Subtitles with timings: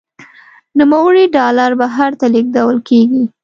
[0.77, 3.23] نوموړي ډالر بهر ته لیږدول کیږي.